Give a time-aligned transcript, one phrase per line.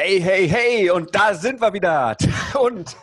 [0.00, 2.16] Hey, hey, hey, und da sind wir wieder.
[2.60, 2.96] Und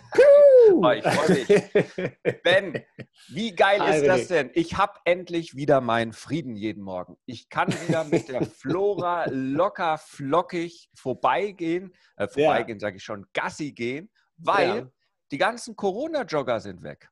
[0.71, 2.41] oh, ich freue mich.
[2.41, 2.85] Ben,
[3.27, 4.49] wie geil ist das denn?
[4.53, 7.17] Ich habe endlich wieder meinen Frieden jeden Morgen.
[7.25, 12.87] Ich kann wieder mit der Flora locker flockig vorbeigehen, äh, vorbeigehen ja.
[12.87, 14.87] sage ich schon, Gassi gehen, weil ja.
[15.33, 17.09] die ganzen Corona-Jogger sind weg.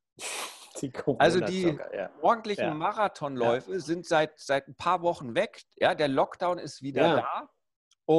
[0.82, 2.10] Die also die ja.
[2.22, 5.62] ordentlichen Marathonläufe sind seit, seit ein paar Wochen weg.
[5.76, 7.50] Ja, der Lockdown ist wieder da.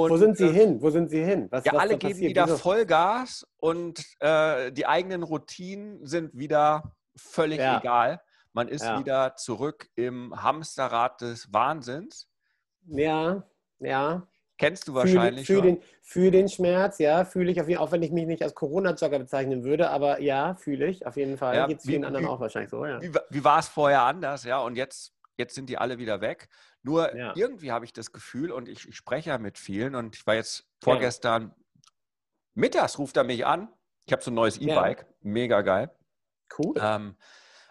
[0.02, 0.82] Und, Wo sind Sie äh, hin?
[0.82, 1.48] Wo sind Sie hin?
[1.50, 2.56] Was, ja, was alle geben wieder Wieso?
[2.58, 7.78] Vollgas und äh, die eigenen Routinen sind wieder völlig ja.
[7.78, 8.20] egal.
[8.52, 8.98] Man ist ja.
[8.98, 12.28] wieder zurück im Hamsterrad des Wahnsinns.
[12.86, 13.44] Ja,
[13.80, 14.26] ja.
[14.56, 17.90] Kennst du wahrscheinlich für, für den, für den Schmerz, ja, fühle ich, auf jeden, auch
[17.90, 21.56] wenn ich mich nicht als Corona-Jogger bezeichnen würde, aber ja, fühle ich auf jeden Fall.
[21.56, 23.02] Ja, Geht es vielen anderen auch wahrscheinlich so, ja.
[23.02, 24.60] Wie, wie war es vorher anders, ja?
[24.60, 26.48] Und jetzt, jetzt sind die alle wieder weg.
[26.82, 27.32] Nur ja.
[27.36, 30.34] irgendwie habe ich das Gefühl, und ich, ich, spreche ja mit vielen, und ich war
[30.34, 31.82] jetzt vorgestern, ja.
[32.54, 33.68] mittags ruft er mich an.
[34.06, 35.06] Ich habe so ein neues E-Bike, ja.
[35.22, 35.90] mega geil.
[36.58, 36.74] Cool.
[36.78, 37.16] Ähm,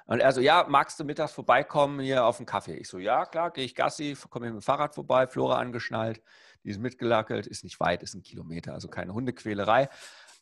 [0.06, 2.76] und er so, ja, magst du mittags vorbeikommen hier auf den Kaffee?
[2.76, 6.22] Ich so, ja, klar, gehe ich Gassi, komme mit dem Fahrrad vorbei, Flora angeschnallt,
[6.64, 9.90] die ist mitgelackelt, ist nicht weit, ist ein Kilometer, also keine Hundequälerei.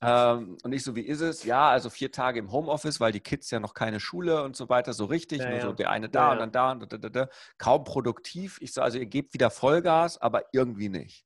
[0.04, 1.44] Ähm, und ich so, wie ist es?
[1.44, 4.68] Ja, also vier Tage im Homeoffice, weil die Kids ja noch keine Schule und so
[4.68, 5.40] weiter, so richtig.
[5.40, 5.62] Ja, nur ja.
[5.64, 8.58] so der eine da ja, und dann da und da, da, da, Kaum produktiv.
[8.62, 11.26] Ich so, also ihr gebt wieder Vollgas, aber irgendwie nicht.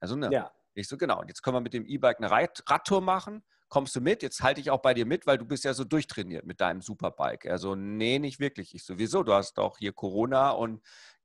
[0.00, 0.30] Also, ne?
[0.32, 0.50] Ja.
[0.74, 1.20] Ich so, genau.
[1.20, 3.42] Und jetzt können wir mit dem E-Bike eine Radtour machen.
[3.68, 4.22] Kommst du mit?
[4.22, 6.80] Jetzt halte ich auch bei dir mit, weil du bist ja so durchtrainiert mit deinem
[6.80, 7.44] Superbike.
[7.44, 8.74] Er so, nee, nicht wirklich.
[8.74, 9.22] Ich so, wieso?
[9.22, 10.80] Du hast doch hier Corona und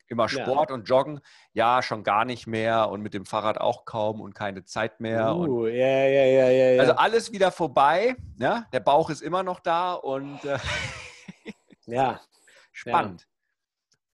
[0.08, 0.76] immer Sport ja.
[0.76, 1.20] und Joggen,
[1.54, 5.36] ja, schon gar nicht mehr und mit dem Fahrrad auch kaum und keine Zeit mehr.
[5.36, 6.82] Uh, ja, ja, ja, ja.
[6.82, 8.66] Also alles wieder vorbei, ja?
[8.72, 10.58] der Bauch ist immer noch da und äh,
[11.86, 12.22] ja.
[12.72, 13.28] spannend.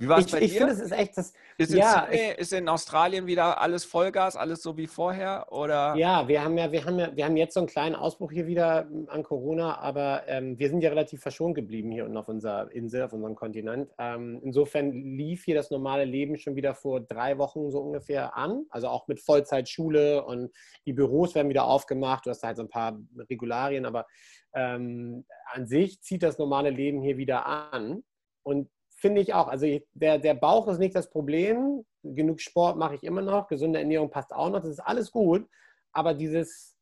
[0.01, 0.53] Wie war es bei ich dir?
[0.53, 1.33] Ich finde, es ist echt das.
[1.57, 5.47] Ist in, ja, Sydney, ist in Australien wieder alles Vollgas, alles so wie vorher?
[5.51, 5.93] Oder?
[5.97, 8.47] Ja, wir haben ja, wir haben ja, wir haben jetzt so einen kleinen Ausbruch hier
[8.47, 12.71] wieder an Corona, aber ähm, wir sind ja relativ verschont geblieben hier unten auf unserer
[12.71, 13.91] Insel, auf unserem Kontinent.
[13.97, 18.67] Ähm, insofern lief hier das normale Leben schon wieder vor drei Wochen so ungefähr an.
[18.69, 20.49] Also auch mit Vollzeitschule und
[20.85, 22.25] die Büros werden wieder aufgemacht.
[22.25, 22.97] Du hast halt so ein paar
[23.29, 24.07] Regularien, aber
[24.53, 28.03] ähm, an sich zieht das normale Leben hier wieder an.
[28.43, 29.47] Und finde ich auch.
[29.47, 31.85] Also ich, der, der Bauch ist nicht das Problem.
[32.03, 33.47] Genug Sport mache ich immer noch.
[33.47, 34.61] Gesunde Ernährung passt auch noch.
[34.61, 35.47] Das ist alles gut.
[35.91, 36.77] Aber dieses,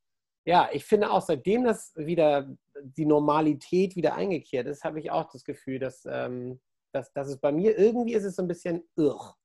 [0.46, 2.48] ja, ich finde auch, seitdem das wieder
[2.82, 6.60] die Normalität wieder eingekehrt ist, habe ich auch das Gefühl, dass, ähm,
[6.92, 9.36] dass, dass es bei mir irgendwie ist es so ein bisschen irr.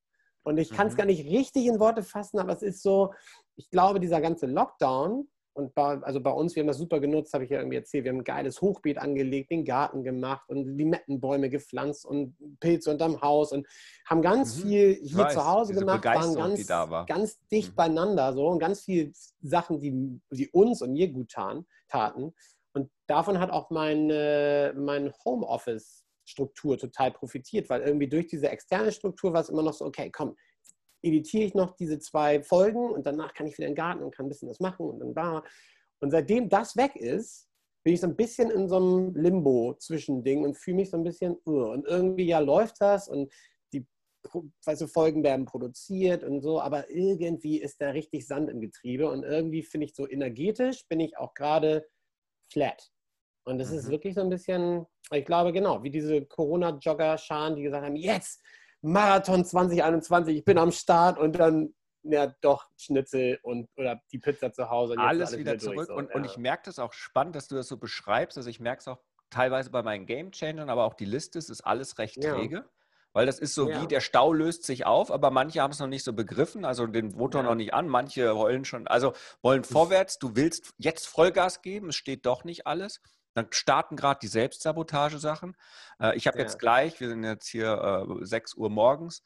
[0.44, 0.98] Und ich kann es mhm.
[0.98, 3.14] gar nicht richtig in Worte fassen, aber es ist so,
[3.56, 7.34] ich glaube, dieser ganze Lockdown und bei, also bei uns, wir haben das super genutzt,
[7.34, 8.04] habe ich ja irgendwie erzählt.
[8.04, 13.20] Wir haben ein geiles Hochbeet angelegt, den Garten gemacht und Limettenbäume gepflanzt und Pilze unterm
[13.20, 13.66] Haus und
[14.06, 14.62] haben ganz mhm.
[14.62, 17.04] viel hier weiß, zu Hause gemacht, waren ganz, war.
[17.04, 17.76] ganz dicht mhm.
[17.76, 19.12] beieinander so und ganz viele
[19.42, 21.66] Sachen, die, die uns und mir gut taten.
[21.88, 22.32] taten.
[22.72, 29.34] Und davon hat auch meine, mein Homeoffice-Struktur total profitiert, weil irgendwie durch diese externe Struktur
[29.34, 30.34] war es immer noch so, okay, komm,
[31.02, 34.14] editiere ich noch diese zwei Folgen und danach kann ich wieder in den Garten und
[34.14, 35.44] kann ein bisschen was machen und dann da.
[36.00, 37.48] Und seitdem das weg ist,
[37.84, 41.36] bin ich so ein bisschen in so einem Limbo-Zwischending und fühle mich so ein bisschen,
[41.46, 43.32] uh, und irgendwie ja läuft das und
[43.72, 43.86] die
[44.64, 49.10] weißt du, Folgen werden produziert und so, aber irgendwie ist da richtig Sand im Getriebe
[49.10, 51.86] und irgendwie finde ich so energetisch bin ich auch gerade
[52.52, 52.90] flat.
[53.44, 53.78] Und das mhm.
[53.78, 58.40] ist wirklich so ein bisschen, ich glaube genau, wie diese Corona-Jogger-Scharen, die gesagt haben, jetzt
[58.82, 64.52] Marathon 2021, ich bin am Start und dann ja doch Schnitzel und oder die Pizza
[64.52, 64.94] zu Hause.
[64.98, 65.86] Alles, alles, wieder, wieder zurück.
[65.86, 66.16] So, und, ja.
[66.16, 68.36] und ich merke das auch spannend, dass du das so beschreibst.
[68.36, 68.98] Also ich merke es auch
[69.30, 72.34] teilweise bei meinen Game Changern, aber auch die Liste, es ist alles recht ja.
[72.34, 72.68] träge.
[73.14, 73.82] Weil das ist so ja.
[73.82, 76.86] wie der Stau löst sich auf, aber manche haben es noch nicht so begriffen, also
[76.86, 79.12] den Motor noch nicht an, manche wollen schon, also
[79.42, 83.02] wollen vorwärts, du willst jetzt Vollgas geben, es steht doch nicht alles.
[83.34, 85.56] Dann starten gerade die Selbstsabotage-Sachen.
[86.00, 86.44] Äh, ich habe ja.
[86.44, 89.22] jetzt gleich, wir sind jetzt hier äh, 6 Uhr morgens,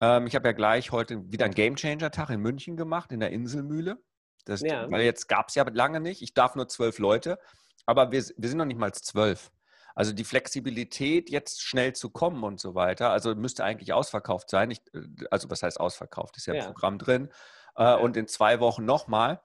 [0.00, 3.96] Ähm, ich habe ja gleich heute wieder einen Gamechanger-Tag in München gemacht, in der Inselmühle.
[4.44, 4.90] Das, ja.
[4.90, 6.22] Weil jetzt gab es ja lange nicht.
[6.22, 7.38] Ich darf nur zwölf Leute,
[7.86, 9.50] aber wir, wir sind noch nicht mal zwölf.
[9.94, 14.70] Also die Flexibilität, jetzt schnell zu kommen und so weiter, also müsste eigentlich ausverkauft sein.
[14.70, 15.00] Ich, äh,
[15.30, 16.36] also was heißt ausverkauft?
[16.36, 16.60] Ist ja, ja.
[16.60, 17.30] im Programm drin.
[17.76, 17.94] Äh, ja.
[17.94, 19.40] Und in zwei Wochen nochmal.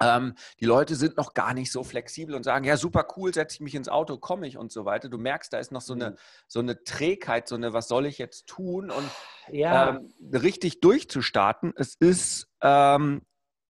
[0.00, 3.56] Ähm, die Leute sind noch gar nicht so flexibel und sagen, ja, super cool, setze
[3.56, 5.08] ich mich ins Auto, komme ich und so weiter.
[5.08, 6.16] Du merkst, da ist noch so eine, mhm.
[6.48, 8.90] so eine Trägheit, so eine, was soll ich jetzt tun?
[8.90, 9.10] Und
[9.48, 9.90] ja.
[9.90, 13.22] ähm, richtig durchzustarten, es ist ähm,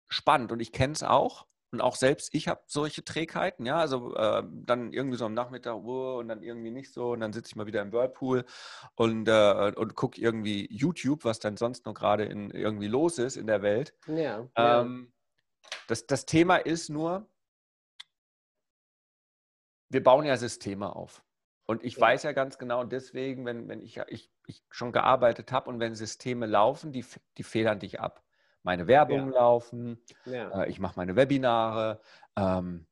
[0.10, 1.46] spannend und ich kenne es auch.
[1.72, 5.76] Und auch selbst ich habe solche Trägheiten, ja, also äh, dann irgendwie so am Nachmittag
[5.76, 8.44] oh, und dann irgendwie nicht so und dann sitze ich mal wieder im Whirlpool
[8.96, 13.46] und, äh, und gucke irgendwie YouTube, was dann sonst noch gerade irgendwie los ist in
[13.46, 13.94] der Welt.
[14.08, 15.19] Ja, ähm, ja.
[15.88, 17.28] Das, das Thema ist nur,
[19.90, 21.24] wir bauen ja Systeme auf.
[21.66, 22.02] Und ich ja.
[22.02, 25.96] weiß ja ganz genau, deswegen, wenn, wenn ich, ich, ich schon gearbeitet habe und wenn
[25.96, 27.06] Systeme laufen, die,
[27.38, 28.24] die federn dich ab
[28.64, 29.40] meine Werbung ja.
[29.40, 30.64] laufen, ja.
[30.64, 32.02] Äh, ich mache meine Webinare,
[32.36, 32.88] ähm,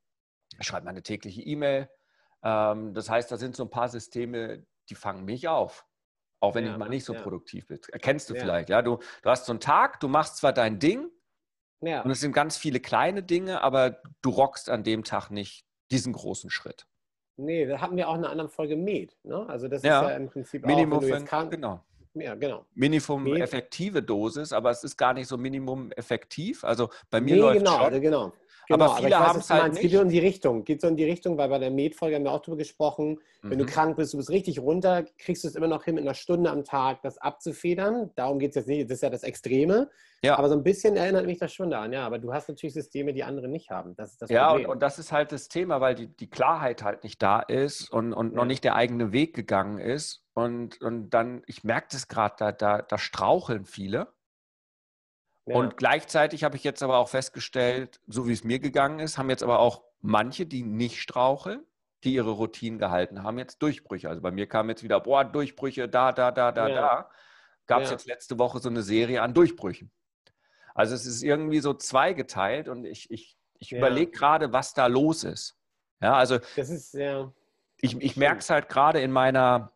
[0.59, 1.89] ich schreibe meine tägliche E-Mail.
[2.43, 5.85] Ähm, das heißt, da sind so ein paar Systeme, die fangen mich auf.
[6.39, 7.79] Auch wenn ich mal nicht so produktiv bin.
[7.91, 8.83] Erkennst du vielleicht, ja?
[8.83, 11.09] Du, du hast so einen Tag, du machst zwar dein Ding,
[11.81, 16.13] und es sind ganz viele kleine Dinge, aber du rockst an dem Tag nicht diesen
[16.13, 16.87] großen Schritt.
[17.37, 19.15] Nee, da hatten wir auch in einer anderen Folge Med.
[19.23, 19.47] Ne?
[19.47, 21.83] Also das ja, ist ja im Prinzip Minimum auch, wenn du jetzt kann, genau.
[22.15, 22.65] Ja, genau.
[22.73, 23.39] Minimum nee.
[23.39, 26.63] effektive Dosis, aber es ist gar nicht so Minimum effektiv.
[26.63, 28.01] Also bei mir nee, läuft genau, schon.
[28.01, 28.33] Genau,
[28.67, 29.75] Genau, aber viele haben es halt nicht.
[29.75, 30.63] Es geht so in die Richtung.
[30.65, 33.19] Geht so in die Richtung, weil bei der Med-Folge haben wir auch darüber gesprochen.
[33.41, 33.49] Mhm.
[33.49, 33.69] Wenn du mhm.
[33.69, 36.49] krank bist, du bist richtig runter, kriegst du es immer noch hin, in einer Stunde
[36.49, 38.11] am Tag das abzufedern.
[38.15, 38.89] Darum geht es jetzt nicht.
[38.89, 39.89] Das ist ja das Extreme.
[40.21, 40.37] Ja.
[40.37, 41.93] Aber so ein bisschen erinnert mich das schon daran.
[41.93, 43.95] Ja, aber du hast natürlich Systeme, die andere nicht haben.
[43.95, 46.83] Das ist das ja, und, und, das ist halt das Thema, weil die, die Klarheit
[46.83, 48.35] halt nicht da ist und, und ja.
[48.35, 50.23] noch nicht der eigene Weg gegangen ist.
[50.33, 54.07] Und, und dann, ich merke das gerade, da, da, da straucheln viele.
[55.55, 59.29] Und gleichzeitig habe ich jetzt aber auch festgestellt, so wie es mir gegangen ist, haben
[59.29, 61.63] jetzt aber auch manche, die nicht straucheln,
[62.03, 64.09] die ihre Routinen gehalten haben, jetzt Durchbrüche.
[64.09, 66.75] Also bei mir kam jetzt wieder, boah, Durchbrüche, da, da, da, da, ja.
[66.75, 67.09] da.
[67.65, 67.93] Gab es ja.
[67.93, 69.91] jetzt letzte Woche so eine Serie an Durchbrüchen.
[70.75, 73.79] Also es ist irgendwie so zweigeteilt und ich, ich, ich ja.
[73.79, 75.57] überlege gerade, was da los ist.
[76.01, 77.31] Ja, also das ist, ja.
[77.77, 79.71] ich, ich merke es halt gerade in meiner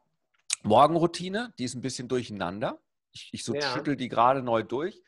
[0.64, 2.80] Morgenroutine, die ist ein bisschen durcheinander.
[3.12, 5.02] Ich, ich so schüttel die gerade neu durch.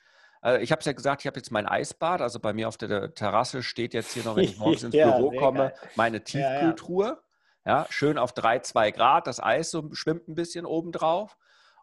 [0.43, 2.21] Äh, ich habe es ja gesagt, ich habe jetzt mein Eisbad.
[2.21, 5.11] Also bei mir auf der Terrasse steht jetzt hier noch, wenn ich morgens ins ja,
[5.11, 5.73] Büro komme, geil.
[5.95, 7.21] meine Tiefkühltruhe.
[7.65, 7.87] Ja, ja.
[7.89, 9.27] schön auf 3, 2 Grad.
[9.27, 11.37] Das Eis so schwimmt ein bisschen oben drauf.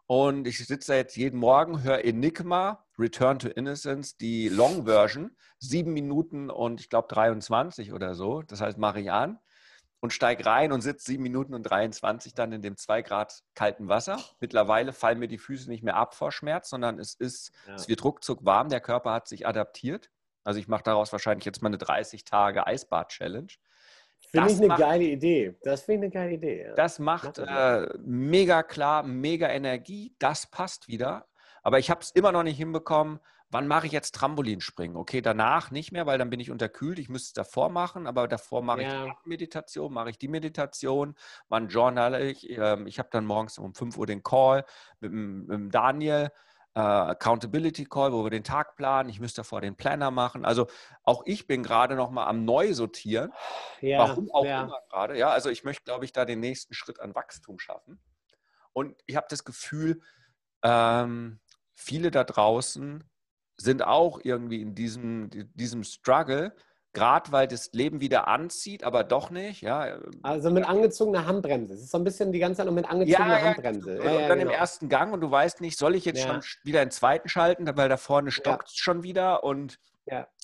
[0.05, 5.31] Und ich sitze da jetzt jeden Morgen, höre Enigma, Return to Innocence, die Long Version,
[5.57, 8.41] sieben Minuten und ich glaube 23 oder so.
[8.41, 9.39] Das heißt, mache ich an
[10.01, 13.87] und steige rein und sitze sieben Minuten und 23 dann in dem zwei Grad kalten
[13.87, 14.19] Wasser.
[14.39, 17.75] Mittlerweile fallen mir die Füße nicht mehr ab vor Schmerz, sondern es ist, ja.
[17.75, 18.69] es wird ruckzuck warm.
[18.69, 20.09] Der Körper hat sich adaptiert.
[20.43, 23.53] Also ich mache daraus wahrscheinlich jetzt mal eine 30 Tage Eisbad-Challenge.
[24.29, 25.55] Finde ich eine macht, geile Idee.
[25.61, 26.63] Das finde ich eine geile Idee.
[26.65, 26.73] Ja.
[26.73, 30.15] Das macht äh, mega klar, mega Energie.
[30.17, 31.27] Das passt wieder.
[31.61, 33.19] Aber ich habe es immer noch nicht hinbekommen,
[33.51, 34.97] wann mache ich jetzt Trampolinspringen?
[34.97, 36.97] Okay, danach nicht mehr, weil dann bin ich unterkühlt.
[36.99, 39.05] Ich müsste es davor machen, aber davor mache ja.
[39.05, 41.15] ich die Meditation, mache ich die Meditation,
[41.49, 42.49] wann journal ich.
[42.49, 44.65] Ähm, ich habe dann morgens um 5 Uhr den Call
[44.99, 46.31] mit, mit Daniel.
[46.73, 49.09] Uh, Accountability Call, wo wir den Tag planen.
[49.09, 50.45] Ich müsste davor den Planner machen.
[50.45, 50.67] Also
[51.03, 53.33] auch ich bin gerade noch mal am Neusortieren.
[53.81, 54.63] Ja, Warum auch ja.
[54.63, 55.17] immer gerade.
[55.17, 57.99] Ja, also ich möchte, glaube ich, da den nächsten Schritt an Wachstum schaffen.
[58.71, 59.99] Und ich habe das Gefühl,
[60.63, 61.41] ähm,
[61.75, 63.03] viele da draußen
[63.61, 66.53] sind auch irgendwie in diesem, diesem Struggle,
[66.93, 69.61] gerade weil das Leben wieder anzieht, aber doch nicht.
[69.61, 69.99] Ja.
[70.23, 71.73] Also mit angezogener Handbremse.
[71.73, 73.97] Es ist so ein bisschen die ganze Zeit noch mit angezogener ja, Handbremse.
[74.03, 74.51] Ja, und dann genau.
[74.51, 77.69] im ersten Gang und du weißt nicht, soll ich jetzt schon wieder den zweiten schalten,
[77.77, 79.79] weil da vorne stockt es schon wieder und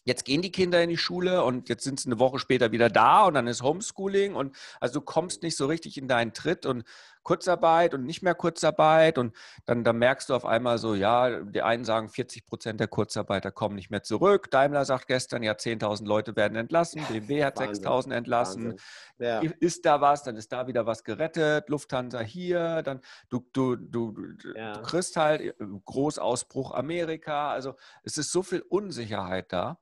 [0.08, 2.90] jetzt gehen die Kinder in die Schule und jetzt sind sie eine Woche später wieder
[2.90, 6.66] da und dann ist Homeschooling und also du kommst nicht so richtig in deinen Tritt
[6.66, 6.86] und
[7.28, 11.62] Kurzarbeit und nicht mehr Kurzarbeit und dann, dann merkst du auf einmal so, ja, die
[11.62, 14.50] einen sagen, 40 Prozent der Kurzarbeiter kommen nicht mehr zurück.
[14.50, 18.80] Daimler sagt gestern, ja, 10.000 Leute werden entlassen, BMW hat 6.000 entlassen.
[19.20, 19.42] Ja.
[19.42, 24.16] Ist da was, dann ist da wieder was gerettet, Lufthansa hier, dann du, du, du,
[24.56, 24.74] ja.
[24.74, 25.54] du kriegst halt äh,
[25.84, 27.52] Großausbruch Amerika.
[27.52, 29.80] Also es ist so viel Unsicherheit da.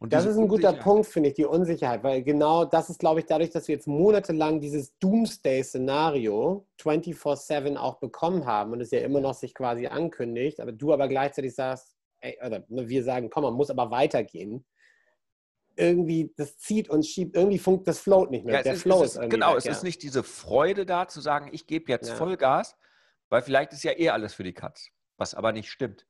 [0.00, 3.18] Und das ist ein guter Punkt, finde ich, die Unsicherheit, weil genau das ist, glaube
[3.18, 9.00] ich, dadurch, dass wir jetzt monatelang dieses Doomsday-Szenario 24-7 auch bekommen haben und es ja
[9.00, 13.28] immer noch sich quasi ankündigt, aber du aber gleichzeitig sagst, ey, oder ne, wir sagen,
[13.28, 14.64] komm, man muss aber weitergehen.
[15.74, 18.56] Irgendwie, das zieht und schiebt, irgendwie funkt das float nicht mehr.
[18.56, 19.72] Ja, Der ist, Flow ist, ist Genau, weg, es ja.
[19.72, 22.14] ist nicht diese Freude da zu sagen, ich gebe jetzt ja.
[22.14, 22.76] Vollgas,
[23.30, 24.90] weil vielleicht ist ja eh alles für die Katz.
[25.16, 26.06] was aber nicht stimmt.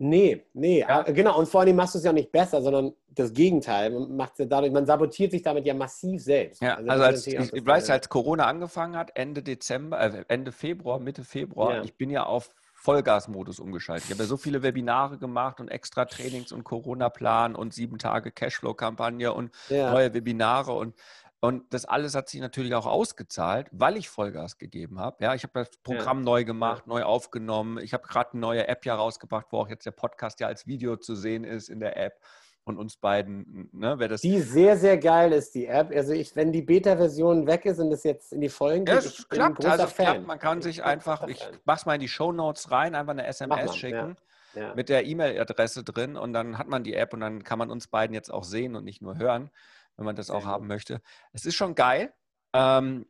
[0.00, 1.00] Nee, nee, ja.
[1.00, 1.38] Ah, genau.
[1.38, 3.90] Und vor allem machst du es ja nicht besser, sondern das Gegenteil.
[3.90, 6.62] Man, macht dadurch, man sabotiert sich damit ja massiv selbst.
[6.62, 10.52] Ja, also, also als, ich, ich weiß, als Corona angefangen hat, Ende Dezember, äh, Ende
[10.52, 11.82] Februar, Mitte Februar, ja.
[11.82, 14.04] ich bin ja auf Vollgasmodus umgeschaltet.
[14.04, 18.30] Ich habe ja so viele Webinare gemacht und extra Trainings und Corona-Plan und sieben Tage
[18.30, 19.90] Cashflow-Kampagne und ja.
[19.90, 20.94] neue Webinare und
[21.40, 25.22] und das alles hat sich natürlich auch ausgezahlt, weil ich Vollgas gegeben habe.
[25.22, 26.24] Ja, ich habe das Programm ja.
[26.24, 26.92] neu gemacht, ja.
[26.92, 27.78] neu aufgenommen.
[27.78, 30.66] Ich habe gerade eine neue App ja rausgebracht, wo auch jetzt der Podcast ja als
[30.66, 32.20] Video zu sehen ist in der App
[32.64, 33.70] von uns beiden.
[33.72, 35.94] Ne, wer das die sehr, sehr geil ist, die App.
[35.94, 39.00] Also ich, wenn die Beta-Version weg ist und es jetzt in die Folgen geht, ja,
[39.00, 39.64] es klappt.
[39.64, 40.06] also Fan.
[40.06, 40.26] klappt.
[40.26, 43.76] Man kann sich einfach, ich mach's mal in die Show Notes rein, einfach eine SMS
[43.76, 44.16] schicken.
[44.54, 44.74] Ja.
[44.74, 47.86] mit der E-Mail-Adresse drin und dann hat man die App und dann kann man uns
[47.86, 49.50] beiden jetzt auch sehen und nicht nur hören
[49.98, 51.02] wenn man das auch haben möchte.
[51.32, 52.14] Es ist schon geil.
[52.54, 53.04] Ähm,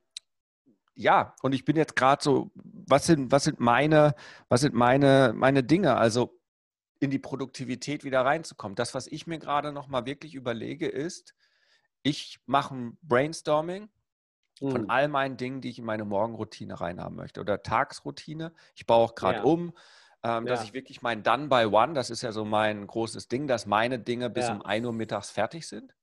[0.94, 4.16] ja, und ich bin jetzt gerade so, was sind, was sind meine,
[4.48, 5.96] was sind meine, meine Dinge?
[5.96, 6.40] Also
[6.98, 8.74] in die Produktivität wieder reinzukommen.
[8.74, 11.34] Das, was ich mir gerade nochmal wirklich überlege, ist,
[12.02, 13.88] ich mache ein Brainstorming
[14.58, 14.90] von mhm.
[14.90, 18.52] all meinen Dingen, die ich in meine Morgenroutine reinhaben möchte oder Tagsroutine.
[18.74, 19.44] Ich baue auch gerade ja.
[19.44, 19.72] um,
[20.24, 20.54] ähm, ja.
[20.54, 23.66] dass ich wirklich mein Done by One, das ist ja so mein großes Ding, dass
[23.66, 24.54] meine Dinge bis ja.
[24.54, 25.94] um 1 Uhr mittags fertig sind.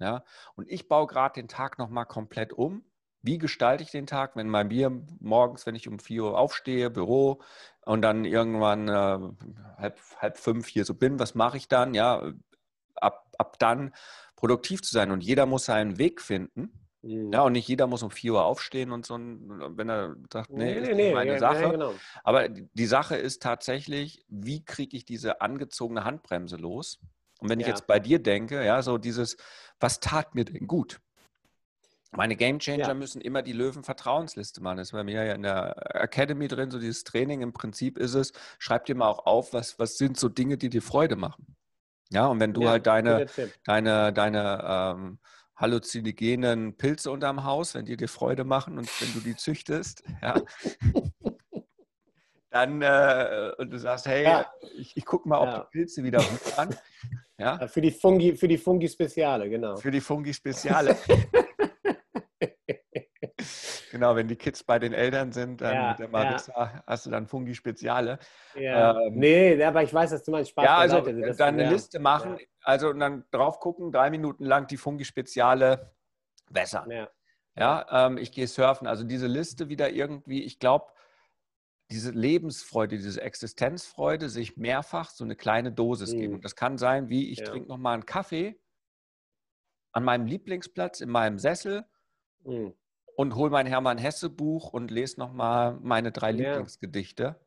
[0.00, 0.24] Ja?
[0.56, 2.84] Und ich baue gerade den Tag nochmal komplett um.
[3.22, 4.90] Wie gestalte ich den Tag, wenn bei mir
[5.20, 7.42] morgens, wenn ich um 4 Uhr aufstehe, Büro
[7.84, 9.18] und dann irgendwann äh,
[9.76, 11.92] halb, halb fünf hier so bin, was mache ich dann?
[11.92, 12.32] Ja,
[12.94, 13.94] ab, ab dann
[14.36, 15.10] produktiv zu sein.
[15.10, 16.72] Und jeder muss seinen Weg finden.
[17.02, 17.32] Mhm.
[17.32, 20.64] Ja, und nicht jeder muss um 4 Uhr aufstehen und so, wenn er sagt, nee,
[20.64, 21.62] nee ist nee, nicht meine nee, Sache.
[21.62, 21.94] Ja, genau.
[22.24, 27.00] Aber die Sache ist tatsächlich, wie kriege ich diese angezogene Handbremse los?
[27.40, 27.66] Und wenn ja.
[27.66, 29.36] ich jetzt bei dir denke, ja, so dieses,
[29.78, 31.00] was tat mir denn gut?
[32.12, 32.94] Meine Gamechanger ja.
[32.94, 34.78] müssen immer die Löwen-Vertrauensliste machen.
[34.78, 37.40] Das ist bei mir ja in der Academy drin, so dieses Training.
[37.40, 40.70] Im Prinzip ist es, schreib dir mal auch auf, was, was sind so Dinge, die
[40.70, 41.56] dir Freude machen.
[42.10, 43.26] Ja, und wenn du ja, halt deine,
[43.64, 45.18] deine, deine ähm,
[45.54, 50.34] halluzinogenen Pilze unterm Haus, wenn die dir Freude machen und wenn du die züchtest, ja,
[52.50, 54.52] dann äh, und du sagst, hey, ja.
[54.76, 56.24] ich, ich gucke mal, ob die Pilze wieder
[56.56, 56.74] an.
[57.40, 57.66] Ja?
[57.68, 59.76] Für die Fungi, für die Fungi Speziale, genau.
[59.76, 60.94] Für die Fungi Speziale.
[63.90, 66.84] genau, wenn die Kids bei den Eltern sind, dann ja, mit der Marissa ja.
[66.86, 68.18] hast du dann Fungi Speziale.
[68.54, 69.00] Ja.
[69.00, 72.36] Ähm, nee, aber ich weiß, dass du meinst Spaß Ja, also dann eine Liste machen,
[72.62, 75.94] also und dann drauf gucken, drei Minuten lang die Fungi Speziale
[76.50, 76.90] wässern.
[76.90, 77.08] Ja,
[77.56, 78.86] ja ähm, ich gehe surfen.
[78.86, 80.92] Also diese Liste wieder irgendwie, ich glaube,
[81.90, 86.18] diese Lebensfreude, diese Existenzfreude sich mehrfach so eine kleine Dosis mhm.
[86.18, 86.34] geben.
[86.34, 87.46] Und das kann sein, wie ich ja.
[87.46, 88.58] trinke nochmal einen Kaffee
[89.92, 91.84] an meinem Lieblingsplatz in meinem Sessel
[92.44, 92.74] mhm.
[93.16, 96.50] und hole mein Hermann Hesse Buch und lese nochmal meine drei ja.
[96.50, 97.40] Lieblingsgedichte.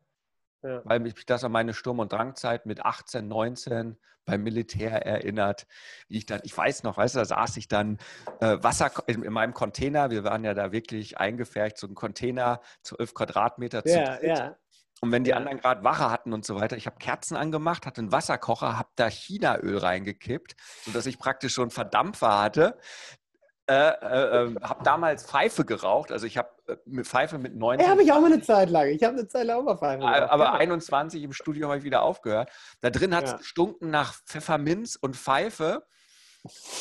[0.64, 0.80] Ja.
[0.84, 5.66] Weil mich das an meine Sturm- und Drangzeit mit 18, 19 beim Militär erinnert.
[6.08, 7.98] Wie ich dann, ich weiß noch, weißt du, da saß ich dann
[8.40, 10.10] äh, Wasser in, in, meinem Container.
[10.10, 14.56] Wir waren ja da wirklich eingefärbt, so ein Container, 12 Quadratmeter zu ja, ja.
[15.00, 18.00] Und wenn die anderen gerade Wache hatten und so weiter, ich habe Kerzen angemacht, hatte
[18.00, 20.56] einen Wasserkocher, habe da Chinaöl reingekippt,
[20.86, 22.78] sodass ich praktisch schon Verdampfer hatte,
[23.66, 26.12] äh, äh, ähm, habe damals Pfeife geraucht.
[26.12, 27.84] Also ich habe äh, Pfeife mit 19.
[27.84, 28.88] Ja, habe ich auch mal eine Zeit lang.
[28.88, 30.30] Ich habe eine Zeit lang auch mal Pfeife geraucht.
[30.30, 30.52] Aber ja.
[30.54, 32.50] 21 im Studio habe ich wieder aufgehört.
[32.80, 33.36] Da drin hat es ja.
[33.38, 35.86] gestunken nach Pfefferminz und Pfeife.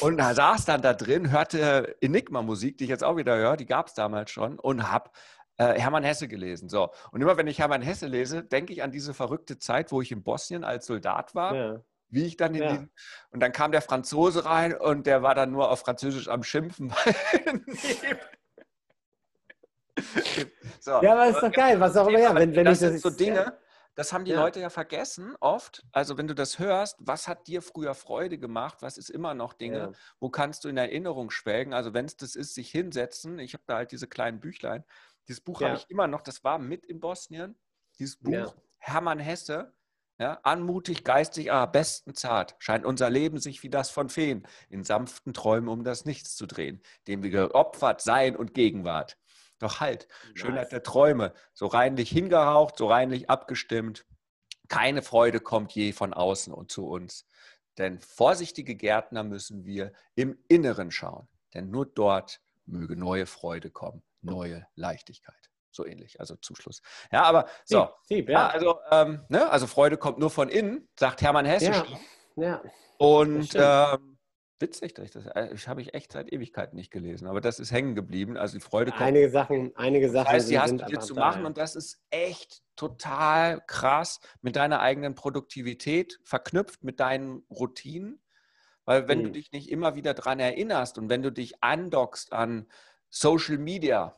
[0.02, 3.66] Und da saß dann da drin, hörte Enigma-Musik, die ich jetzt auch wieder höre, die
[3.66, 5.10] gab es damals schon, und habe
[5.56, 6.68] äh, Hermann Hesse gelesen.
[6.68, 6.90] So.
[7.14, 10.12] Und immer wenn ich Hermann Hesse lese, denke ich an diese verrückte Zeit, wo ich
[10.12, 11.56] in Bosnien als Soldat war.
[11.56, 11.80] Ja
[12.14, 12.72] wie ich dann in ja.
[12.72, 12.92] diesen,
[13.32, 16.94] und dann kam der Franzose rein und der war dann nur auf Französisch am Schimpfen.
[20.80, 21.02] so.
[21.02, 22.20] Ja, aber ist doch geil, was auch immer.
[22.20, 23.58] Ja, wenn, wenn das sind so Dinge,
[23.96, 24.42] das haben die ja.
[24.42, 25.86] Leute ja vergessen oft.
[25.92, 28.78] Also wenn du das hörst, was hat dir früher Freude gemacht?
[28.82, 29.78] Was ist immer noch Dinge?
[29.78, 29.92] Ja.
[30.20, 31.74] Wo kannst du in Erinnerung schwelgen?
[31.74, 33.40] Also wenn es das ist, sich hinsetzen.
[33.40, 34.84] Ich habe da halt diese kleinen Büchlein.
[35.28, 35.70] Dieses Buch ja.
[35.70, 36.22] habe ich immer noch.
[36.22, 37.58] Das war mit in Bosnien.
[38.00, 39.74] Dieses Buch Hermann Hesse.
[40.20, 44.84] Ja, anmutig, geistig, aber besten zart scheint unser Leben sich wie das von Feen in
[44.84, 49.18] sanften Träumen um das Nichts zu drehen, dem wir geopfert sein und Gegenwart.
[49.58, 50.08] Doch halt.
[50.36, 54.06] Schönheit der Träume, so reinlich hingehaucht, so reinlich abgestimmt.
[54.68, 57.26] Keine Freude kommt je von außen und zu uns.
[57.78, 64.04] Denn vorsichtige Gärtner müssen wir im Inneren schauen, denn nur dort möge neue Freude kommen,
[64.22, 66.82] neue Leichtigkeit so ähnlich, also Zuschluss.
[67.12, 67.90] Ja, aber so.
[68.04, 68.40] Sieb, ja.
[68.40, 68.48] ja.
[68.50, 69.50] also, ähm, ne?
[69.50, 71.72] also Freude kommt nur von innen, sagt Hermann Hesse.
[71.72, 71.86] Ja.
[72.36, 72.64] ja.
[72.98, 74.14] Und ähm,
[74.60, 77.60] witzig, dass ich das äh, ich habe ich echt seit Ewigkeiten nicht gelesen, aber das
[77.60, 78.38] ist hängen geblieben.
[78.38, 79.04] Also die Freude kommt.
[79.04, 80.26] Einige Sachen, einige Sachen.
[80.26, 84.56] Das heißt, die hast du dir zu machen und das ist echt total krass mit
[84.56, 88.22] deiner eigenen Produktivität verknüpft mit deinen Routinen,
[88.86, 89.26] weil wenn hm.
[89.26, 92.68] du dich nicht immer wieder daran erinnerst und wenn du dich andockst an
[93.10, 94.16] Social Media,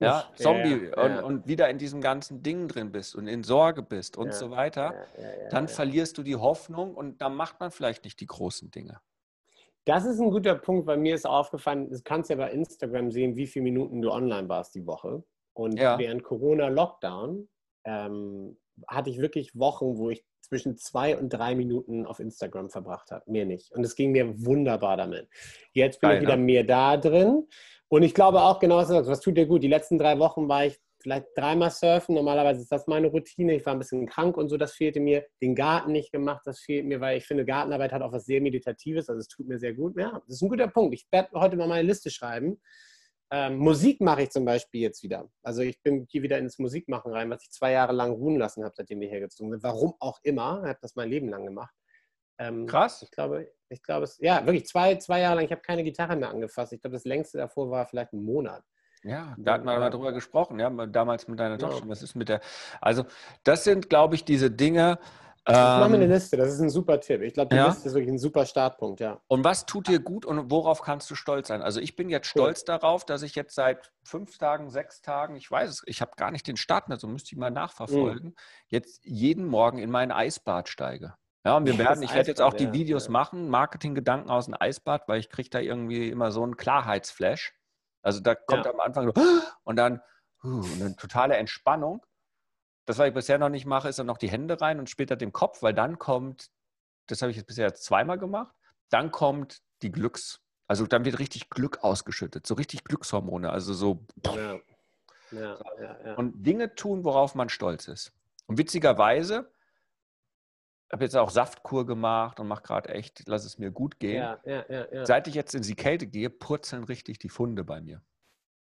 [0.00, 1.18] ja, Zombie ja, ja.
[1.20, 4.50] Und, und, wieder in diesem ganzen Ding drin bist und in Sorge bist und so
[4.50, 5.06] weiter,
[5.50, 9.00] dann verlierst du die Hoffnung und dann macht man vielleicht nicht die großen Dinge.
[9.84, 13.36] Das ist ein guter Punkt, weil mir ist aufgefallen, du kannst ja bei Instagram sehen,
[13.36, 15.22] wie viele Minuten du online warst die Woche.
[15.52, 17.48] Und während Corona-Lockdown
[17.84, 18.56] ähm,
[18.88, 23.30] hatte ich wirklich Wochen, wo ich zwischen zwei und drei Minuten auf Instagram verbracht habe.
[23.30, 23.72] Mehr nicht.
[23.72, 25.28] Und es ging mir wunderbar damit.
[25.72, 26.42] Jetzt bin Geil, ich wieder ne?
[26.42, 27.46] mehr da drin.
[27.88, 29.62] Und ich glaube auch genau, was tut dir gut?
[29.62, 32.14] Die letzten drei Wochen war ich vielleicht dreimal surfen.
[32.14, 33.54] Normalerweise ist das meine Routine.
[33.54, 35.24] Ich war ein bisschen krank und so, das fehlte mir.
[35.42, 38.40] Den Garten nicht gemacht, das fehlt mir, weil ich finde, Gartenarbeit hat auch was sehr
[38.40, 39.08] Meditatives.
[39.08, 39.98] Also es tut mir sehr gut.
[39.98, 40.94] Ja, das ist ein guter Punkt.
[40.94, 42.58] Ich werde heute mal meine Liste schreiben.
[43.30, 45.28] Ähm, Musik mache ich zum Beispiel jetzt wieder.
[45.42, 48.64] Also ich bin hier wieder ins Musikmachen rein, was ich zwei Jahre lang ruhen lassen
[48.64, 49.62] habe, seitdem wir hergezogen sind.
[49.62, 50.60] Warum auch immer.
[50.62, 51.74] Ich habe das mein Leben lang gemacht.
[52.38, 53.02] Ähm, Krass.
[53.02, 56.16] Ich glaube, ich glaube es, ja, wirklich zwei, zwei Jahre lang, ich habe keine Gitarre
[56.16, 56.72] mehr angefasst.
[56.72, 58.62] Ich glaube, das längste davor war vielleicht ein Monat.
[59.02, 61.86] Ja, da hatten wir mal drüber gesprochen, ja, damals mit deiner Tochter.
[61.88, 62.40] Was ist mit der,
[62.80, 63.04] also
[63.44, 64.98] das sind, glaube ich, diese Dinge.
[65.46, 67.20] Ich mache mir eine ähm, Liste, das ist ein super Tipp.
[67.20, 67.66] Ich glaube, die ja.
[67.66, 69.20] Liste ist wirklich ein super Startpunkt, ja.
[69.26, 71.60] Und was tut dir gut und worauf kannst du stolz sein?
[71.60, 72.64] Also ich bin jetzt stolz cool.
[72.78, 76.30] darauf, dass ich jetzt seit fünf Tagen, sechs Tagen, ich weiß es, ich habe gar
[76.30, 78.34] nicht den Start mehr, so müsste ich mal nachverfolgen, mhm.
[78.68, 81.12] jetzt jeden Morgen in mein Eisbad steige.
[81.44, 83.10] Ja, und wir werden, ich werde jetzt auch die Videos ja.
[83.10, 87.54] machen, Marketinggedanken aus dem Eisbad, weil ich kriege da irgendwie immer so einen Klarheitsflash.
[88.02, 88.72] Also da kommt ja.
[88.72, 89.12] am Anfang so,
[89.64, 90.00] und dann
[90.42, 92.04] und eine totale Entspannung.
[92.86, 95.16] Das, was ich bisher noch nicht mache, ist dann noch die Hände rein und später
[95.16, 96.50] den Kopf, weil dann kommt,
[97.06, 98.54] das habe ich jetzt bisher zweimal gemacht,
[98.90, 104.04] dann kommt die Glücks, also dann wird richtig Glück ausgeschüttet, so richtig Glückshormone, also so.
[104.24, 104.58] Ja.
[105.30, 108.12] Ja, ja, und Dinge tun, worauf man stolz ist.
[108.46, 109.50] Und witzigerweise,
[110.92, 114.22] habe jetzt auch Saftkur gemacht und mache gerade echt, lass es mir gut gehen.
[114.22, 117.80] Ja, ja, ja, Seit ich jetzt in die Kälte gehe, purzeln richtig die Funde bei
[117.80, 118.02] mir.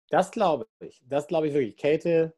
[0.10, 1.02] Das glaube ich.
[1.06, 1.78] Das glaube ich wirklich.
[1.78, 2.34] Kälte,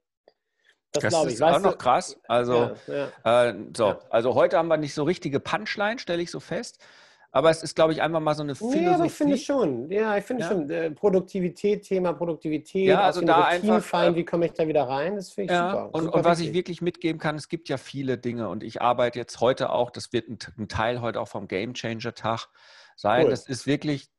[0.91, 1.35] das, das glaube ich.
[1.35, 2.19] ist weißt auch noch krass.
[2.27, 3.99] Also, äh, so.
[4.09, 6.83] also heute haben wir nicht so richtige Punchline, stelle ich so fest.
[7.31, 8.83] Aber es ist, glaube ich, einfach mal so eine Philosophie.
[8.83, 9.91] Ja, aber ich finde schon.
[9.91, 10.49] Ja, ich finde ja.
[10.49, 10.69] schon.
[10.69, 14.87] Äh, Produktivität, Thema Produktivität, ja, also da einfach, fallen, äh, wie komme ich da wieder
[14.87, 15.15] rein?
[15.15, 15.93] Das finde ich ja, super.
[15.93, 18.81] Und, super und was ich wirklich mitgeben kann, es gibt ja viele Dinge und ich
[18.81, 22.47] arbeite jetzt heute auch, das wird ein, ein Teil heute auch vom Game Changer Tag
[22.95, 23.25] sein.
[23.25, 23.29] Cool.
[23.29, 24.09] Das ist wirklich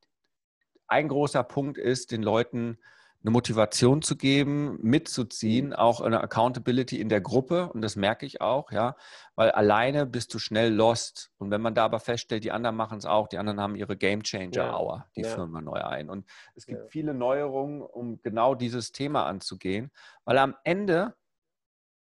[0.87, 2.79] ein großer Punkt ist, den Leuten
[3.22, 5.72] eine Motivation zu geben, mitzuziehen, mhm.
[5.74, 7.70] auch eine Accountability in der Gruppe.
[7.72, 8.96] Und das merke ich auch, ja,
[9.35, 11.30] weil alleine bist du schnell lost.
[11.38, 13.96] Und wenn man da aber feststellt, die anderen machen es auch, die anderen haben ihre
[13.96, 15.28] Game Changer Hour, die ja.
[15.28, 16.09] führen wir neu ein.
[16.09, 16.88] Und es gibt ja.
[16.88, 19.90] viele Neuerungen, um genau dieses Thema anzugehen,
[20.24, 21.14] weil am Ende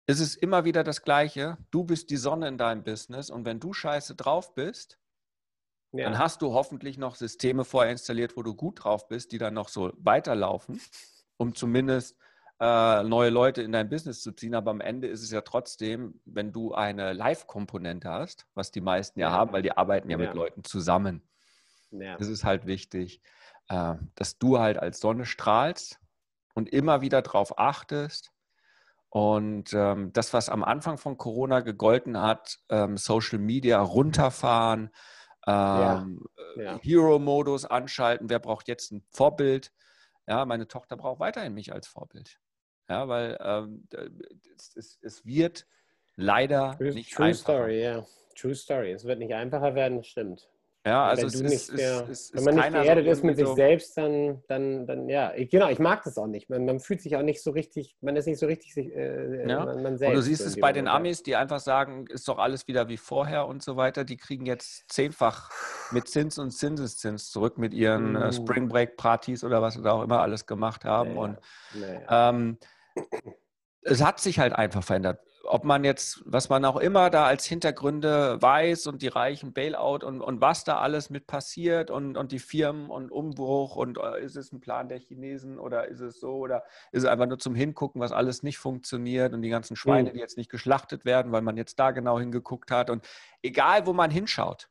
[0.08, 1.58] ist es immer wieder das Gleiche.
[1.72, 5.00] Du bist die Sonne in deinem Business und wenn du scheiße drauf bist,
[5.92, 6.06] ja.
[6.06, 9.70] Dann hast du hoffentlich noch Systeme vorinstalliert, wo du gut drauf bist, die dann noch
[9.70, 10.82] so weiterlaufen,
[11.38, 12.18] um zumindest
[12.60, 14.56] äh, neue Leute in dein Business zu ziehen.
[14.56, 19.20] Aber am Ende ist es ja trotzdem, wenn du eine Live-Komponente hast, was die meisten
[19.20, 20.26] ja, ja, haben, weil die arbeiten ja, ja.
[20.26, 21.22] mit Leuten zusammen.
[22.20, 23.22] Es ist halt wichtig,
[23.70, 26.00] äh, dass du halt als Sonne strahlst
[26.54, 28.32] und immer wieder darauf achtest.
[29.10, 34.90] Und ähm, das, was am Anfang von Corona gegolten hat, ähm, Social Media runterfahren,
[35.48, 36.26] ähm,
[36.58, 36.80] ja.
[36.82, 38.30] Hero-Modus anschalten.
[38.30, 39.72] Wer braucht jetzt ein Vorbild?
[40.28, 42.40] Ja, meine Tochter braucht weiterhin mich als Vorbild.
[42.90, 43.88] Ja, weil ähm,
[44.56, 45.66] es, es, es, wird
[46.16, 47.58] leider True, nicht True einfacher.
[47.58, 48.06] Story, ja.
[48.36, 48.92] True Story.
[48.92, 50.50] Es wird nicht einfacher werden, stimmt.
[50.88, 53.48] Ja, also wenn, es ist, der, ist, wenn man nicht geerdet so ist mit sich
[53.50, 56.50] selbst, dann, dann, dann ja, ich, genau, ich mag das auch nicht.
[56.50, 59.48] Man, man, fühlt sich auch nicht so richtig, man ist nicht so richtig sich, äh,
[59.48, 59.66] ja.
[59.66, 60.12] man, man selbst.
[60.12, 62.98] Und du siehst es bei den Amis, die einfach sagen, ist doch alles wieder wie
[62.98, 64.06] vorher und so weiter.
[64.06, 65.52] Die kriegen jetzt zehnfach
[65.92, 68.32] mit Zins und Zinseszins zurück mit ihren äh, uh.
[68.32, 71.16] Spring Break Partys oder was sie da auch immer alles gemacht haben.
[71.16, 71.22] Naja.
[71.22, 71.40] Und
[71.74, 72.30] naja.
[72.30, 72.58] Ähm,
[73.82, 77.46] es hat sich halt einfach verändert ob man jetzt, was man auch immer da als
[77.46, 82.32] Hintergründe weiß und die reichen Bailout und, und was da alles mit passiert und, und
[82.32, 86.20] die Firmen und Umbruch und äh, ist es ein Plan der Chinesen oder ist es
[86.20, 89.76] so oder ist es einfach nur zum Hingucken, was alles nicht funktioniert und die ganzen
[89.76, 90.14] Schweine, mhm.
[90.14, 93.08] die jetzt nicht geschlachtet werden, weil man jetzt da genau hingeguckt hat und
[93.42, 94.70] egal, wo man hinschaut.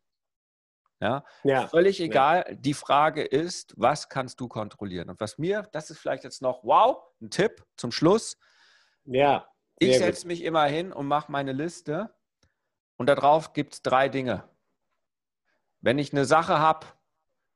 [0.98, 2.46] Ja, ja, völlig egal.
[2.48, 2.54] Ja.
[2.54, 5.10] Die Frage ist, was kannst du kontrollieren?
[5.10, 8.38] Und was mir, das ist vielleicht jetzt noch, wow, ein Tipp zum Schluss.
[9.04, 9.46] Ja
[9.78, 12.14] ich setze mich immer hin und mache meine Liste
[12.96, 14.48] und darauf gibt es drei Dinge.
[15.80, 16.86] Wenn ich eine Sache habe,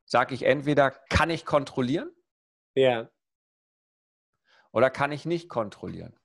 [0.05, 2.11] sage ich entweder, kann ich kontrollieren?
[2.75, 3.09] Ja.
[4.73, 6.19] Oder kann ich nicht kontrollieren?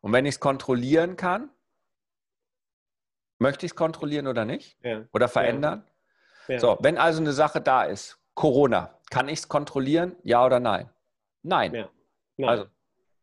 [0.00, 1.50] Und wenn ich es kontrollieren kann,
[3.38, 4.78] möchte ich es kontrollieren oder nicht?
[4.82, 5.06] Ja.
[5.12, 5.84] Oder verändern?
[6.48, 6.54] Ja.
[6.54, 6.60] Ja.
[6.60, 10.16] So, wenn also eine Sache da ist, Corona, kann ich es kontrollieren?
[10.22, 10.90] Ja oder nein?
[11.42, 11.72] Nein.
[12.36, 12.48] nein.
[12.48, 12.66] Also,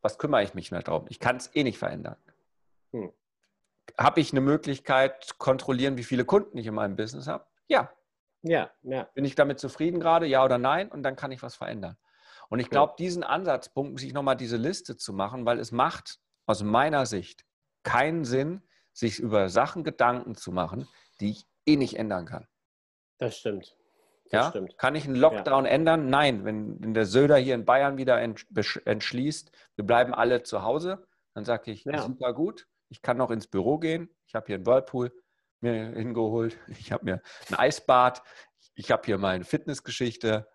[0.02, 1.06] was kümmere ich mich mehr darum?
[1.10, 2.18] Ich kann es eh nicht verändern.
[2.92, 3.12] Hm.
[3.98, 7.46] Habe ich eine Möglichkeit zu kontrollieren, wie viele Kunden ich in meinem Business habe?
[7.68, 7.92] Ja.
[8.44, 9.04] Ja, ja.
[9.14, 10.26] Bin ich damit zufrieden gerade?
[10.26, 10.90] Ja oder nein?
[10.90, 11.98] Und dann kann ich was verändern.
[12.50, 16.64] Und ich glaube, diesen Ansatzpunkt, sich nochmal diese Liste zu machen, weil es macht aus
[16.64, 17.46] meiner Sicht
[17.84, 18.62] keinen Sinn,
[18.94, 20.88] sich über Sachen Gedanken zu machen,
[21.20, 22.48] die ich eh nicht ändern kann.
[23.20, 23.78] Das stimmt.
[24.32, 24.50] Ja?
[24.50, 24.78] Stimmt.
[24.78, 25.72] Kann ich einen Lockdown ja.
[25.72, 26.10] ändern?
[26.10, 26.46] Nein.
[26.46, 31.46] Wenn, wenn der Söder hier in Bayern wieder entschließt, wir bleiben alle zu Hause, dann
[31.46, 32.02] sage ich, ja.
[32.02, 35.12] super gut, ich kann noch ins Büro gehen, ich habe hier einen Whirlpool
[35.62, 38.24] mir hingeholt, ich habe mir ein Eisbad,
[38.76, 40.48] ich habe hier meine Fitnessgeschichte,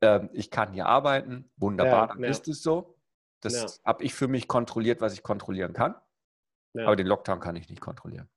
[0.00, 2.98] ähm, ich kann hier arbeiten, wunderbar, dann ist es so.
[3.40, 5.94] Das habe ich für mich kontrolliert, was ich kontrollieren kann.
[6.76, 8.28] Aber den Lockdown kann ich nicht kontrollieren.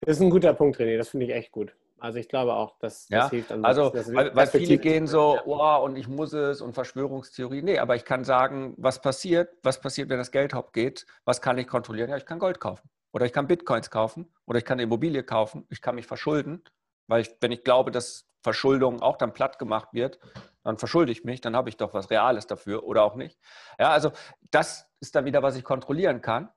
[0.00, 0.98] Das ist ein guter Punkt, René.
[0.98, 1.74] Das finde ich echt gut.
[2.02, 3.30] Also ich glaube auch, dass das ja?
[3.30, 3.52] hilft.
[3.52, 7.62] An also, das, weil, weil viele gehen so, oh, und ich muss es und Verschwörungstheorie.
[7.62, 11.40] Nee, aber ich kann sagen, was passiert, was passiert, wenn das Geld hopp geht, was
[11.40, 12.10] kann ich kontrollieren?
[12.10, 12.90] Ja, ich kann Gold kaufen.
[13.12, 14.34] Oder ich kann Bitcoins kaufen.
[14.46, 15.64] Oder ich kann eine Immobilie kaufen.
[15.70, 16.64] Ich kann mich verschulden.
[17.06, 20.18] Weil ich, wenn ich glaube, dass Verschuldung auch dann platt gemacht wird,
[20.64, 23.38] dann verschulde ich mich, dann habe ich doch was Reales dafür oder auch nicht.
[23.78, 24.10] Ja, also
[24.50, 26.50] das ist dann wieder, was ich kontrollieren kann.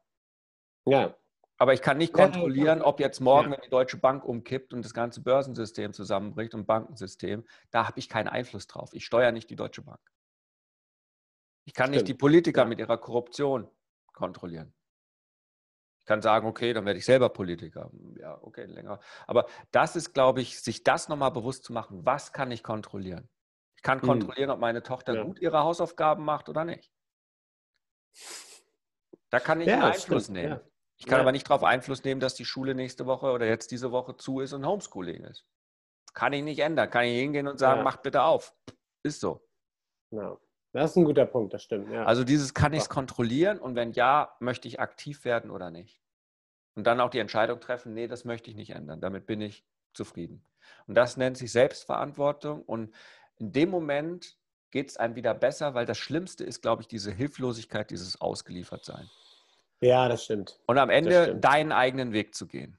[0.88, 1.16] Ja.
[1.58, 4.94] Aber ich kann nicht kontrollieren, ob jetzt morgen, wenn die Deutsche Bank umkippt und das
[4.94, 8.90] ganze Börsensystem zusammenbricht und Bankensystem, da habe ich keinen Einfluss drauf.
[8.94, 10.02] Ich steuere nicht die Deutsche Bank.
[11.66, 11.96] Ich kann Stimmt.
[11.96, 12.68] nicht die Politiker ja.
[12.68, 13.70] mit ihrer Korruption
[14.14, 14.74] kontrollieren.
[16.02, 17.90] Ich kann sagen, okay, dann werde ich selber Politiker.
[18.20, 19.00] Ja, okay, länger.
[19.26, 23.28] Aber das ist, glaube ich, sich das nochmal bewusst zu machen, was kann ich kontrollieren?
[23.76, 24.08] Ich kann hm.
[24.08, 25.24] kontrollieren, ob meine Tochter ja.
[25.24, 26.92] gut ihre Hausaufgaben macht oder nicht.
[29.30, 30.38] Da kann ich ja, Einfluss stimmt.
[30.38, 30.60] nehmen.
[30.98, 31.22] Ich kann ja.
[31.22, 34.40] aber nicht darauf Einfluss nehmen, dass die Schule nächste Woche oder jetzt diese Woche zu
[34.40, 35.46] ist und Homeschooling ist.
[36.14, 36.90] Kann ich nicht ändern.
[36.90, 37.84] Kann ich hingehen und sagen, ja.
[37.84, 38.56] macht bitte auf.
[39.04, 39.46] Ist so.
[40.12, 40.38] Ja.
[40.72, 41.90] Das ist ein guter Punkt, das stimmt.
[41.90, 42.04] Ja.
[42.04, 46.02] Also dieses kann ich es kontrollieren und wenn ja, möchte ich aktiv werden oder nicht.
[46.76, 49.00] Und dann auch die Entscheidung treffen, nee, das möchte ich nicht ändern.
[49.00, 50.44] Damit bin ich zufrieden.
[50.88, 52.62] Und das nennt sich Selbstverantwortung.
[52.62, 52.94] Und
[53.38, 54.38] in dem Moment
[54.72, 59.10] geht es einem wieder besser, weil das Schlimmste ist, glaube ich, diese Hilflosigkeit, dieses Ausgeliefertsein.
[59.82, 60.60] Ja, das stimmt.
[60.66, 62.78] Und am Ende deinen eigenen Weg zu gehen.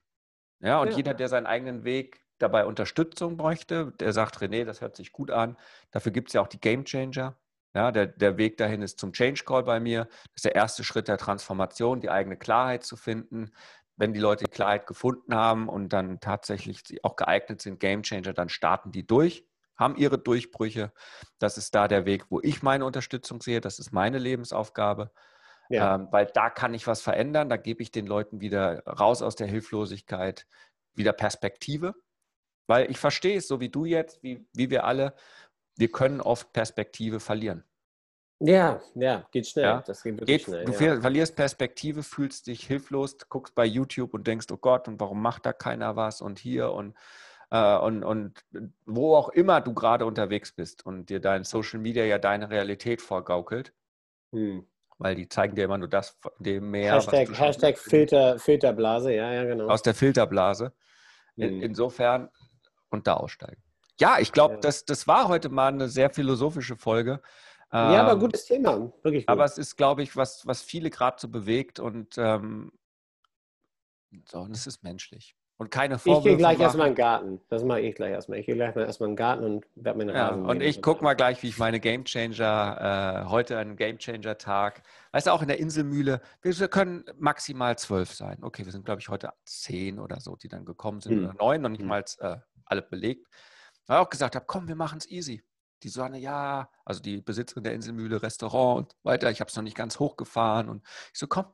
[0.61, 0.97] Ja, und ja.
[0.97, 5.31] jeder, der seinen eigenen Weg dabei Unterstützung bräuchte, der sagt, René, das hört sich gut
[5.31, 5.57] an.
[5.91, 7.37] Dafür gibt es ja auch die Game Changer.
[7.75, 10.05] Ja, der, der Weg dahin ist zum Change Call bei mir.
[10.05, 13.51] Das ist der erste Schritt der Transformation, die eigene Klarheit zu finden.
[13.97, 18.33] Wenn die Leute die Klarheit gefunden haben und dann tatsächlich auch geeignet sind, Game Changer,
[18.33, 20.93] dann starten die durch, haben ihre Durchbrüche.
[21.39, 23.61] Das ist da der Weg, wo ich meine Unterstützung sehe.
[23.61, 25.11] Das ist meine Lebensaufgabe.
[25.69, 25.95] Ja.
[25.95, 29.37] Ähm, weil da kann ich was verändern, da gebe ich den Leuten wieder raus aus
[29.37, 30.47] der Hilflosigkeit,
[30.95, 31.95] wieder Perspektive.
[32.67, 35.15] Weil ich verstehe es, so wie du jetzt, wie, wie wir alle,
[35.77, 37.65] wir können oft Perspektive verlieren.
[38.39, 39.65] Ja, ja, geht schnell.
[39.65, 39.83] Ja?
[39.87, 40.65] Das geht geht, schnell.
[40.65, 41.01] Du ja.
[41.01, 45.47] verlierst Perspektive, fühlst dich hilflos, guckst bei YouTube und denkst, oh Gott, und warum macht
[45.47, 46.95] da keiner was und hier und,
[47.51, 48.45] äh, und, und
[48.85, 53.01] wo auch immer du gerade unterwegs bist und dir dein Social Media ja deine Realität
[53.01, 53.73] vorgaukelt.
[54.33, 54.67] Hm
[54.99, 56.95] weil die zeigen dir immer nur das dem mehr.
[56.95, 59.69] Hashtag, Hashtag Filter, Filterblase, ja, ja, genau.
[59.69, 60.73] Aus der Filterblase.
[61.37, 61.63] In, mhm.
[61.63, 62.31] Insofern
[62.91, 63.63] und da aussteigen.
[64.01, 64.61] Ja, ich glaube, ja.
[64.61, 67.21] das, das war heute mal eine sehr philosophische Folge.
[67.73, 69.29] Ja, aber ähm, gutes Thema, wirklich gut.
[69.29, 72.73] Aber es ist, glaube ich, was, was viele gerade so bewegt und ähm,
[74.29, 75.37] so, und es ist menschlich.
[75.59, 77.41] Und keine Vorwürfe Ich gehe gleich erstmal in den Garten.
[77.49, 78.39] Das mache ich gleich erstmal.
[78.39, 81.15] Ich gehe gleich erstmal in den Garten und werde mir ja, Und ich gucke mal
[81.15, 84.83] gleich, wie ich meine Gamechanger, äh, heute einen Gamechanger-Tag.
[85.13, 88.39] Weißt du, auch in der Inselmühle, wir können maximal zwölf sein.
[88.43, 91.17] Okay, wir sind, glaube ich, heute zehn oder so, die dann gekommen sind.
[91.17, 91.25] Hm.
[91.25, 91.89] Oder neun, noch nicht hm.
[91.89, 93.27] mal äh, alle belegt.
[93.87, 95.43] Weil ich auch gesagt habe, komm, wir machen es easy.
[95.83, 99.31] Die Sonne, ja, also die Besitzerin der Inselmühle, Restaurant und weiter.
[99.31, 100.69] Ich habe es noch nicht ganz hochgefahren.
[100.69, 101.47] Und ich so, komm,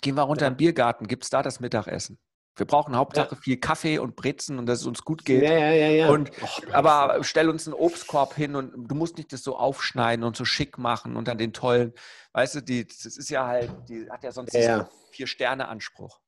[0.00, 0.50] gehen wir runter ja.
[0.50, 2.18] im Biergarten, gibt es da das Mittagessen?
[2.56, 3.40] Wir brauchen Hauptsache ja.
[3.40, 5.42] viel Kaffee und Brezen und dass es uns gut geht.
[5.42, 6.08] Ja, ja, ja, ja.
[6.08, 10.24] Und, oh, aber stell uns einen Obstkorb hin und du musst nicht das so aufschneiden
[10.24, 11.92] und so schick machen und dann den tollen,
[12.32, 14.90] weißt du, die, das ist ja halt, die hat ja sonst ja, ja.
[15.10, 16.18] Vier-Sterne-Anspruch,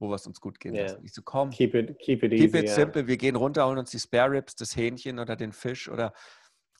[0.00, 0.82] wo wir es uns gut gehen ja.
[0.82, 1.04] lassen.
[1.04, 3.78] Ich so, komm, keep it, keep it, keep easy, it simple, wir gehen runter, holen
[3.78, 6.12] uns die Spare Ribs, das Hähnchen oder den Fisch oder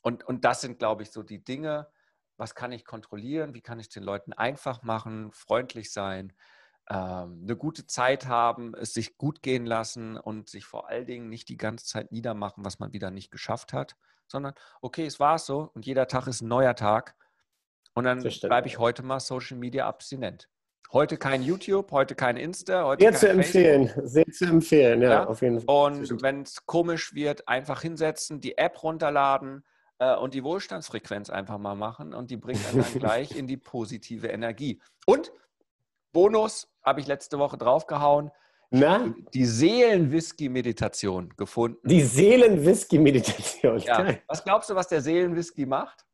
[0.02, 1.88] und, und das sind, glaube ich, so die Dinge,
[2.36, 6.32] was kann ich kontrollieren, wie kann ich den Leuten einfach machen, freundlich sein,
[6.88, 11.48] eine gute Zeit haben, es sich gut gehen lassen und sich vor allen Dingen nicht
[11.48, 13.96] die ganze Zeit niedermachen, was man wieder nicht geschafft hat,
[14.28, 17.16] sondern okay, es war so und jeder Tag ist ein neuer Tag.
[17.94, 20.48] Und dann bleibe ich heute mal Social Media abstinent.
[20.92, 22.84] Heute kein YouTube, heute kein Insta.
[22.84, 24.08] Heute sehr zu empfehlen, Facebook.
[24.08, 25.26] sehr zu empfehlen, ja, ja?
[25.26, 25.74] auf jeden Fall.
[25.74, 29.64] Und wenn es komisch wird, einfach hinsetzen, die App runterladen
[29.98, 33.56] äh, und die Wohlstandsfrequenz einfach mal machen und die bringt dann, dann gleich in die
[33.56, 34.80] positive Energie.
[35.06, 35.32] Und
[36.16, 38.30] Bonus habe ich letzte Woche draufgehauen.
[38.70, 39.14] Na?
[39.34, 41.86] Die Seelenwhisky-Meditation gefunden.
[41.86, 43.78] Die Seelenwhisky-Meditation.
[43.78, 44.14] Ja.
[44.26, 46.04] Was glaubst du, was der Seelenwhisky macht?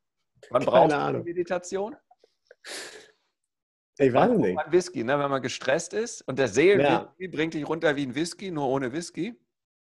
[0.51, 1.97] Man braucht eine Meditation.
[3.99, 4.59] Ich weiß nicht.
[4.59, 5.19] Ein Whisky, ne?
[5.19, 6.23] wenn man gestresst ist.
[6.23, 7.31] Und der Seelenwhisky ja.
[7.31, 9.39] bringt dich runter wie ein Whisky, nur ohne Whisky.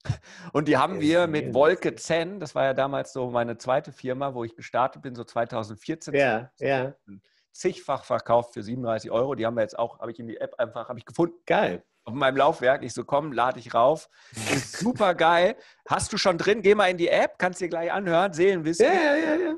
[0.54, 4.34] Und die haben wir mit Wolke Zen, das war ja damals so meine zweite Firma,
[4.34, 6.14] wo ich gestartet bin, so 2014.
[6.14, 6.96] Ja, ja.
[7.52, 9.36] Zigfach verkauft für 37 Euro.
[9.36, 11.36] Die haben wir jetzt auch, habe ich in die App einfach, habe ich gefunden.
[11.46, 11.84] Geil.
[12.06, 12.84] Auf meinem Laufwerk.
[12.84, 14.10] Ich so, komm, lade ich rauf.
[14.52, 15.56] Ist super geil.
[15.88, 16.62] Hast du schon drin?
[16.62, 18.34] Geh mal in die App, kannst dir gleich anhören.
[18.34, 18.84] Seelenwhisky.
[18.84, 19.36] Ja, ja, ja.
[19.36, 19.56] ja.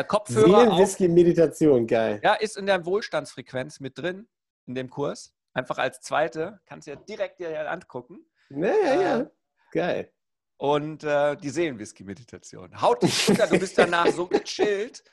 [0.00, 0.78] Äh, Kopfhörer.
[0.78, 2.20] Whisky Meditation, geil.
[2.22, 4.28] Ja, ist in der Wohlstandsfrequenz mit drin,
[4.66, 5.32] in dem Kurs.
[5.54, 6.60] Einfach als zweite.
[6.66, 8.24] Kannst du ja direkt dir angucken.
[8.50, 9.20] Ja, ja, ja.
[9.20, 9.26] Äh,
[9.72, 10.12] geil.
[10.58, 12.80] Und äh, die Seelenwhisky-Meditation.
[12.80, 15.04] Haut dich runter, du bist danach so gechillt,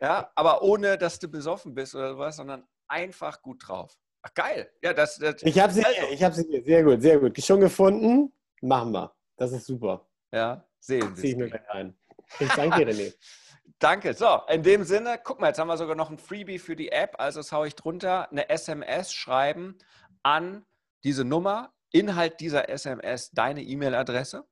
[0.00, 3.98] ja, aber ohne, dass du besoffen bist oder sowas, sondern einfach gut drauf.
[4.22, 4.70] Ach, geil.
[4.80, 6.00] Ja, das, das ich habe sie, also.
[6.12, 6.62] ich habe sie hier.
[6.62, 7.42] Sehr gut, sehr gut.
[7.42, 8.32] Schon gefunden.
[8.60, 9.12] Machen wir.
[9.36, 10.08] Das ist super.
[10.32, 11.20] Ja, Seelenwhisky.
[11.20, 11.98] Zieh ich mir gleich ein.
[12.38, 13.14] Ich danke dir, René.
[13.80, 14.14] Danke.
[14.14, 16.92] So, in dem Sinne, guck mal, jetzt haben wir sogar noch ein Freebie für die
[16.92, 17.16] App.
[17.18, 18.30] Also das haue ich drunter.
[18.30, 19.76] Eine SMS schreiben
[20.22, 20.64] an
[21.02, 21.74] diese Nummer.
[21.90, 24.46] Inhalt dieser SMS deine E-Mail-Adresse.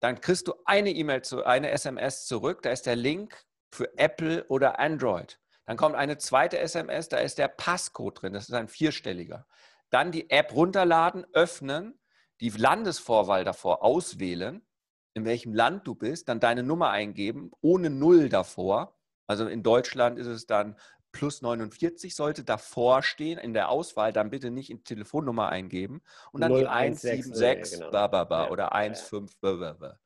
[0.00, 2.62] Dann kriegst du eine E-Mail zu, eine SMS zurück.
[2.62, 5.40] Da ist der Link für Apple oder Android.
[5.64, 8.32] Dann kommt eine zweite SMS, da ist der Passcode drin.
[8.32, 9.46] Das ist ein vierstelliger.
[9.90, 11.98] Dann die App runterladen, öffnen,
[12.40, 14.66] die Landesvorwahl davor auswählen
[15.16, 18.98] in welchem Land du bist, dann deine Nummer eingeben, ohne Null davor.
[19.26, 20.76] Also in Deutschland ist es dann
[21.16, 26.02] plus 49 sollte davor stehen in der Auswahl, dann bitte nicht in Telefonnummer eingeben
[26.32, 27.92] und dann 0, die 176 ja, genau.
[28.30, 29.98] ja, oder 15 ja.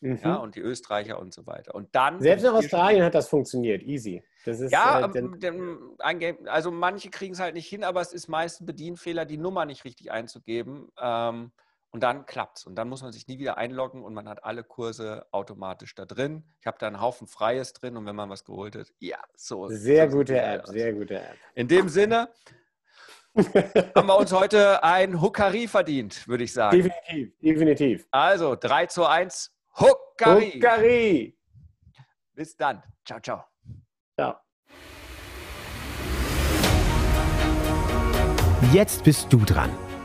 [0.00, 0.18] Mhm.
[0.22, 1.74] ja, und die Österreicher und so weiter.
[1.74, 4.22] Und dann selbst in Australien hat das funktioniert, easy.
[4.44, 8.60] Das ist, ja, äh, also manche kriegen es halt nicht hin, aber es ist meist
[8.60, 10.88] ein Bedienfehler, die Nummer nicht richtig einzugeben.
[11.00, 11.52] Ähm,
[11.92, 12.66] und dann klappt es.
[12.66, 16.06] Und dann muss man sich nie wieder einloggen und man hat alle Kurse automatisch da
[16.06, 16.42] drin.
[16.60, 19.68] Ich habe da einen Haufen Freies drin und wenn man was geholt hat, ja, so.
[19.68, 21.36] Sehr so gute App, sehr gute App.
[21.54, 22.30] In dem Sinne
[23.94, 26.76] haben wir uns heute ein Huckari verdient, würde ich sagen.
[26.76, 28.06] Definitiv, definitiv.
[28.10, 30.52] Also 3 zu 1, Huckari.
[30.52, 31.38] Huckari.
[32.34, 32.82] Bis dann.
[33.04, 33.44] Ciao, ciao.
[34.18, 34.36] Ciao.
[38.72, 39.70] Jetzt bist du dran.